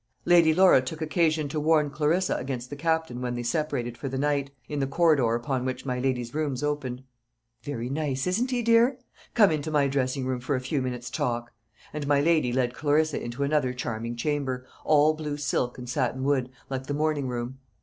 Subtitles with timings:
[0.25, 4.17] Lady Laura took occasion to warn Clarissa against the Captain when they separated for the
[4.17, 7.03] night, in the corridor upon which my lady's rooms opened.
[7.61, 8.97] "Very nice, isn't he, dear?
[9.35, 11.51] Come into my dressing room for a few minutes' talk;"
[11.93, 16.49] and my lady led Clarissa into another charming chamber, all blue silk and satin wood,
[16.67, 17.59] like the morning room.